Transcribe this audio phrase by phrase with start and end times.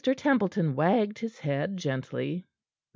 [0.03, 2.47] Templeton wagged his head gently.